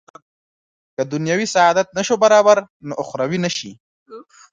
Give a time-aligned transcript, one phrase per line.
[0.95, 2.57] که دنیوي سعادت نه شو برابر
[2.87, 3.71] نو اخروي نه شي.